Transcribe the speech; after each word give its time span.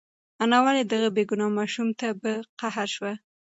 انا 0.43 0.57
ولې 0.65 0.83
دغه 0.93 1.07
بېګناه 1.15 1.51
ماشوم 1.57 1.89
ته 1.99 2.07
په 2.21 2.31
قهر 2.59 2.87
شوه؟ 2.95 3.13